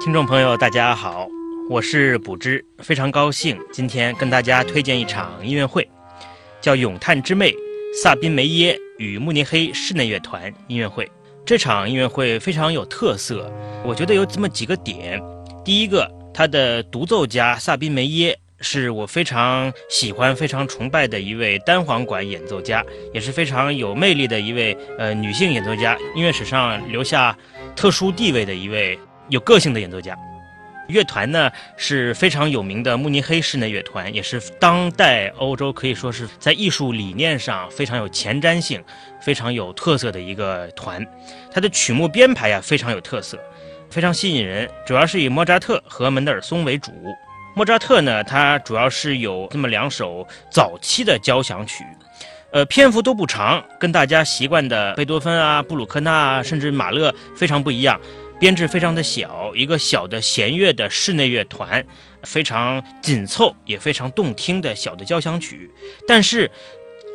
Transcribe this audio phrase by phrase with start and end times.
[0.00, 1.28] 听众朋友，大家好，
[1.70, 5.88] 我是卜之，非常高兴今天跟大家推荐一场音乐会，
[6.60, 7.52] 叫《咏叹之魅》
[8.02, 11.08] 萨宾梅耶与慕尼黑室内乐团音乐会。
[11.44, 13.52] 这场音乐会非常有特色，
[13.84, 15.22] 我觉得有这么几个点。
[15.64, 27.36] 第一个，他的独奏家萨宾梅耶是我非常喜欢、非常崇拜的一位单簧管演奏家，也是非常有魅力的一位呃女性演奏家，音乐史上留下
[27.76, 28.98] 特殊地位的一位。
[29.28, 30.16] 有个性的演奏家，
[30.88, 38.82] 乐团呢是非常有名的慕尼黑室内乐团，也是当代欧洲可以说是在艺术理念上非常有前瞻性、
[39.20, 41.06] 非常有特色的一个团。
[41.52, 43.38] 它的曲目编排呀非常有特色，
[43.90, 46.90] 非常吸引人，主要是以莫扎特和门德尔松为主。
[47.58, 51.82] 莫扎特呢，他主要是有这么两首早期的交响曲，
[52.52, 58.00] 呃，篇幅都不长，跟大家习惯的贝多芬啊、布鲁克纳啊，甚至马勒非常不一样。
[58.38, 61.84] 编制非常的小，一个小的弦乐的室内乐团，
[62.22, 65.68] 非常紧凑也非常动听的小的交响曲。
[66.06, 66.48] 但是，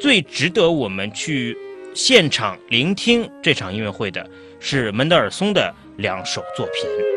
[0.00, 1.56] 最值得我们去
[1.94, 7.11] 现场聆听这场音乐会的是门德尔松的两首作品。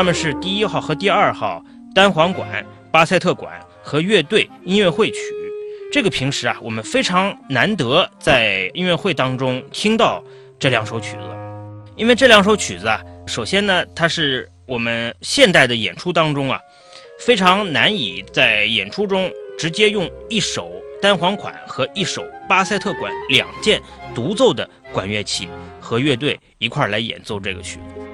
[0.00, 1.62] 他们是第一号和第二号
[1.94, 5.18] 单簧管、巴塞特管和乐队音乐会曲。
[5.92, 10.24] 这个平时啊，我们非常难得在音乐会当中听到
[10.58, 11.22] 这两首曲子，
[11.96, 16.58] 因为这两首曲子啊，首先呢，它是我们现代的演出当中啊，
[17.18, 20.72] 非常难以在演出中直接用一首
[21.02, 23.78] 单簧管和一首巴塞特管两件
[24.14, 25.46] 独奏的管乐器
[25.78, 28.09] 和乐队一块来演奏这个曲子。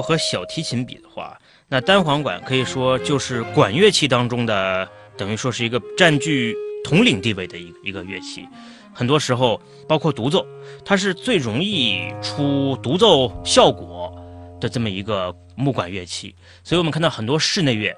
[0.00, 1.38] 和小提琴比的话，
[1.68, 6.54] 那单簧管可以说就是管乐器当中的，等于说是一个占据
[6.84, 8.46] 统领地位的一一个乐器。
[8.92, 10.44] 很多时候，包括独奏，
[10.84, 14.12] 它是最容易出独奏效果
[14.60, 16.34] 的这么一个木管乐器。
[16.64, 17.94] 所以我们看到很多室内乐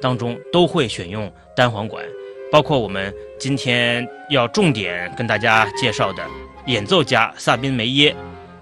[0.00, 2.04] 当中都会选用单簧管，
[2.50, 6.24] 包括我们今天要重点跟大家介绍的
[6.66, 8.14] 演奏家萨宾梅耶，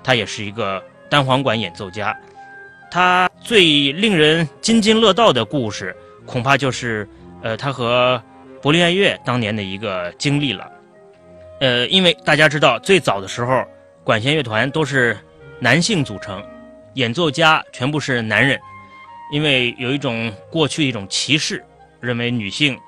[0.02, 2.16] 他也是一个单簧管演奏家。
[2.94, 5.92] 他最令人津津乐道的故事，
[6.24, 7.08] 恐怕就是，
[7.42, 8.22] 呃，他和
[8.62, 10.70] 柏林爱乐当年的一个经历了。
[11.58, 13.64] 呃，因为大家知道，最早的时候，
[14.04, 15.18] 管弦乐团都是
[15.58, 16.40] 男性组成，
[16.92, 18.56] 演奏家全部是男人，
[19.32, 21.64] 因为有一种过去一种歧视，
[21.98, 22.78] 认为女性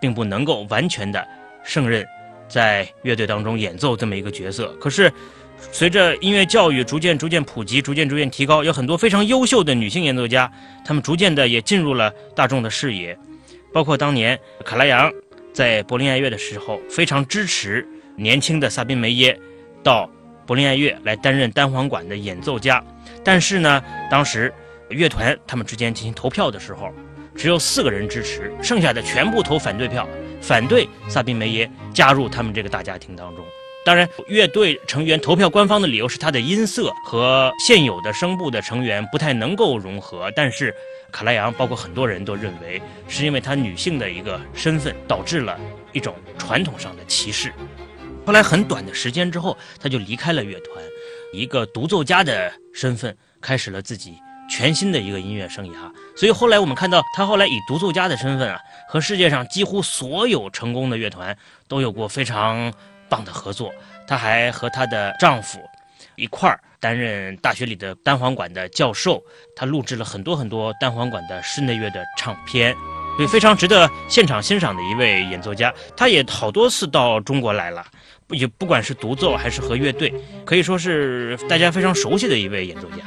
[0.00, 1.26] 并不能够完全的
[1.64, 2.06] 胜任
[2.46, 4.72] 在乐队当中演奏这么一个角色。
[4.80, 5.12] 可是，
[5.72, 10.50] 随着音乐教育逐渐逐渐普及，逐渐逐渐提高，有很多非常优秀的女性演奏家，
[10.84, 13.16] 她们逐渐的也进入了大众的视野。
[13.72, 15.10] 包括当年卡拉扬
[15.52, 17.86] 在柏林爱乐的时候，非常支持。
[18.16, 19.38] 年轻的萨宾梅耶
[19.82, 20.10] 到
[20.44, 22.84] 柏林爱乐来担任单簧管的演奏家，
[23.24, 24.52] 但是呢，当时
[24.90, 26.92] 乐团他们之间进行投票的时候，
[27.34, 30.06] 只有四个人支持，剩下的全部投反对票，
[30.42, 33.42] 反对萨宾梅耶加入他们这个大家庭当中。
[33.82, 40.74] 当然，乐队成员投票官方的理由是他的音色和现有的声部的成员不太能够融合，但是
[41.10, 45.58] 卡拉扬包括很多人都认为是因为他女性的一个身份导致了
[45.92, 47.52] 一种传统上的歧视。
[48.26, 50.76] 后来很短的时间之后，他就离开了乐团，
[51.32, 54.14] 一个独奏家的身份，开始了自己
[54.48, 55.74] 全新的一个音乐生涯。
[56.14, 61.36] 所以后来我们看到，他后来以独奏家的身份啊，和世界上几乎所有成功的乐团
[61.66, 62.70] 都有过非常
[63.10, 63.70] 棒的合作。
[64.06, 65.58] 她还和她的丈夫
[66.16, 69.22] 一块儿担任大学里的单簧管的教授，
[69.54, 72.74] 她录制了很多很多单簧管的室内乐的唱片。
[73.16, 77.84] 所以非常值得现场欣赏的一位演奏家，他也好多次到中国来了，
[78.28, 80.14] 也不管是独奏还是和乐队，
[80.46, 82.98] 可以说是大家非常熟悉的一位演奏家。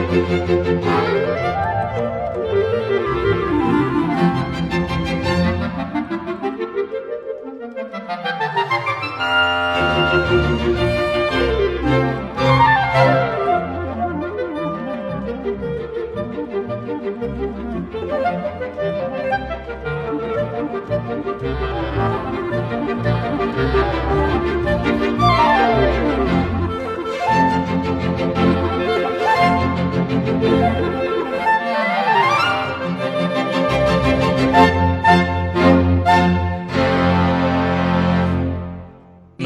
[0.00, 0.99] Música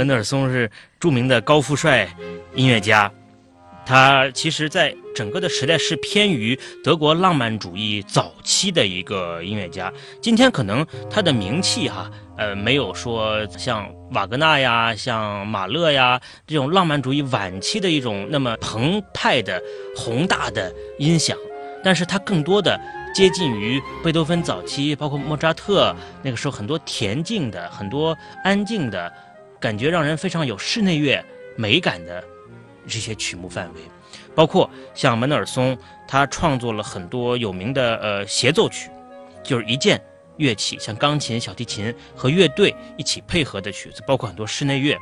[0.04, 0.70] 门德尔松是
[1.00, 2.06] 著名的高富帅
[2.54, 3.10] 音乐家，
[3.86, 9.90] 他其实在整个的时代是偏于德国浪漫主义早期的一个音乐家。
[10.20, 19.58] 今天可能他的名气哈，呃，没有说像瓦格纳呀、像马勒呀这种浪漫主义晚期的一种那么澎湃的
[19.96, 21.34] 宏大的音响，
[21.82, 22.78] 但是他更多的
[23.14, 29.10] 接近于贝多芬早期，包括莫扎特那个时候很多恬静的、很多安静的。
[29.60, 31.24] 感觉让人非常有室内乐
[31.56, 32.22] 美感的
[32.86, 33.80] 这些曲目范围，
[34.34, 38.90] 包括像门德尔松，他创作了很多有名的呃协奏曲，
[39.42, 40.02] 就是一件
[40.36, 44.96] 乐器，像钢琴、小提琴和乐队一起配合的曲子，包括很多室内乐。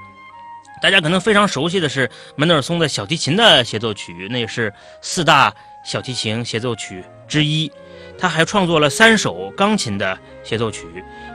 [0.81, 5.55] 大家可能非常熟悉的是门德尔松的小提琴的协奏曲，那也是四大
[5.85, 7.71] 小提琴协奏曲之一。
[8.19, 10.87] 他还创作了三首钢琴的协奏曲，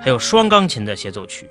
[0.01, 1.49] 还有双钢琴的协奏曲。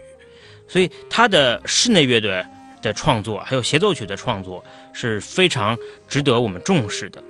[0.68, 2.44] 所以他的室内乐队
[2.82, 5.76] 的创作，还有协奏曲的创作是非常
[6.08, 7.22] 值得我们重视的。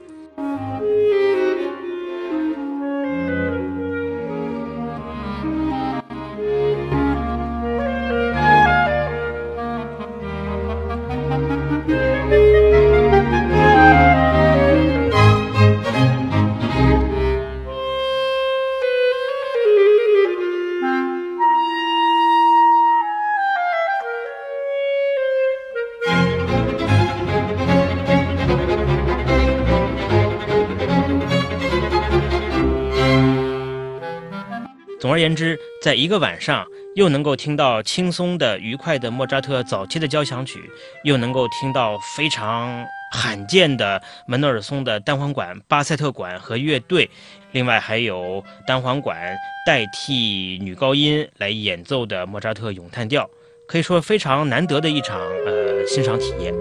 [35.07, 40.59] 总而言之，在一个晚上，又能够听到轻松的、愉快的莫扎特早期的交响曲，
[41.05, 47.09] 又能够听到非常罕见的门德尔松的单簧管、巴塞特管和乐队，
[47.53, 49.17] 另外还有单簧管
[49.65, 53.31] 代替女高音来演奏的莫扎特咏叹调，
[53.69, 56.53] 可以说非常难得的一场呃欣赏体验。